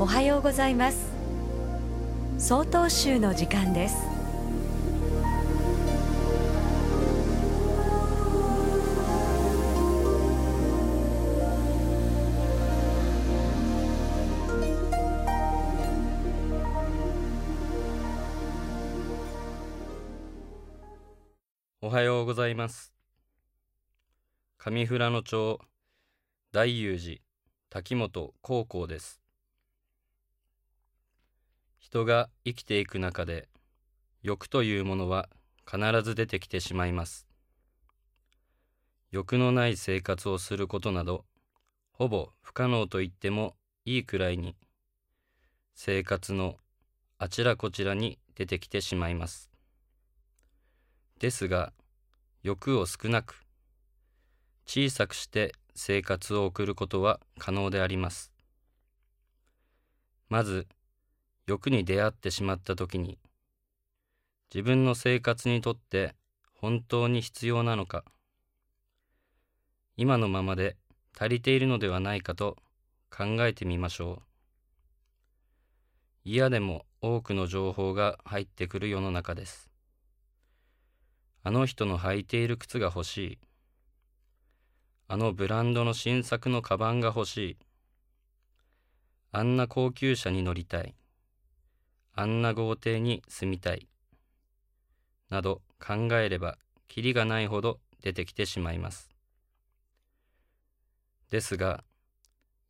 [0.00, 0.98] おはようございます。
[2.36, 4.17] 総統集の時間です。
[21.88, 22.92] おはようございます。
[24.58, 25.58] 上富良野町
[26.52, 27.16] 大雄寺
[27.70, 29.22] 滝本高校です。
[31.78, 33.48] 人が生きていく中で
[34.22, 35.30] 欲というものは
[35.64, 37.26] 必ず出てきてしまいます。
[39.10, 41.24] 欲のない生活をすることなど
[41.92, 43.54] ほぼ不可能と言っても
[43.86, 44.56] いいくらいに
[45.74, 46.56] 生活の
[47.16, 49.50] あちらこちらに出てきてしまいます。
[51.18, 51.72] ですが
[52.42, 53.44] 欲を少なく
[54.66, 58.32] 小さくして生活を送ることは可能であります。
[60.28, 60.66] まず
[61.46, 63.18] 欲に出会ってしまった時に
[64.54, 66.14] 自分の生活にとって
[66.54, 68.04] 本当に必要なのか。
[69.96, 70.76] 今のままで
[71.18, 72.56] 足りているのではないかと
[73.10, 74.22] 考えてみましょう。
[76.24, 79.70] 嫌でも多くの情報が入ってくる世の中です。
[81.48, 83.38] あの人の履いている靴が欲しい
[85.08, 87.56] あのブランドの新作のカバンが欲しい
[89.32, 90.94] あんな高級車に乗りたい
[92.14, 93.88] あんな豪邸に住みたい。
[95.30, 99.08] など考えればきりがないほど出てきてしまいます。
[101.30, 101.82] ですが、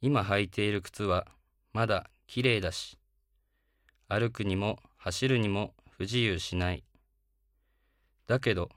[0.00, 1.26] 今履いている靴は
[1.72, 2.96] まだきれいだし、
[4.06, 6.84] 歩くにも走るにも不自由しない。
[8.28, 8.68] だけど、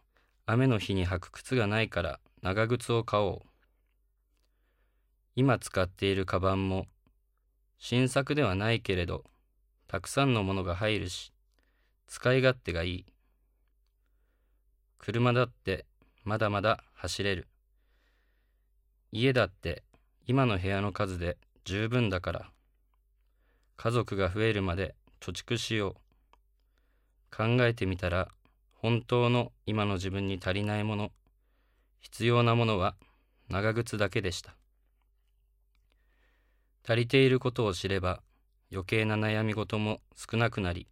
[0.45, 3.49] 雨の日に履く靴がないから長靴を買おう。
[5.35, 6.87] 今使っているカバンも
[7.77, 9.23] 新作ではないけれど
[9.87, 11.33] たくさんのものが入るし、
[12.07, 13.05] 使い勝手がいい。
[14.97, 15.85] 車だって
[16.23, 17.49] まだまだ走れる。
[19.11, 19.83] 家だって
[20.27, 22.51] 今の部屋の数で十分だから。
[23.75, 27.35] 家族が増えるまで貯蓄しよう。
[27.35, 28.29] 考えてみたら
[28.81, 31.11] 本当の今の自分に足りないもの、
[31.99, 32.95] 必要なものは
[33.47, 34.55] 長靴だけでした。
[36.83, 38.23] 足りていることを知れば
[38.71, 40.87] 余計な悩み事も少なくなり、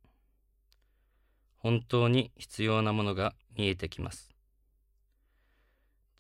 [1.58, 4.30] 本当に必要なものが見えてきます。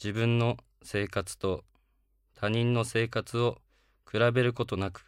[0.03, 1.63] 自分の生活と
[2.33, 3.59] 他人の生活を
[4.11, 5.05] 比べることなく、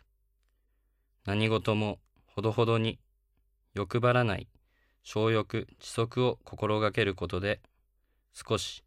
[1.26, 3.00] 何事もほどほどに
[3.74, 4.48] 欲張らない
[5.04, 7.60] 小欲知足を心がけることで
[8.34, 8.84] 少し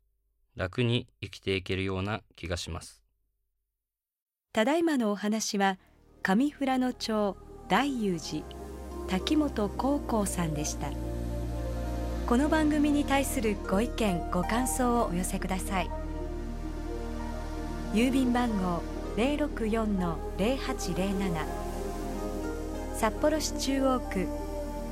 [0.57, 3.03] 楽に生きていけるような気がします。
[4.53, 5.79] ただいまのお話は
[6.23, 7.37] 上富良野町
[7.69, 8.45] 大雄寺
[9.09, 10.91] 滝本高校さんでした。
[12.27, 15.91] この番組に対するご意見ご感想をお寄せください。
[17.93, 18.83] 郵便番号
[19.17, 21.47] 064-0807
[22.97, 24.27] 札幌市中央区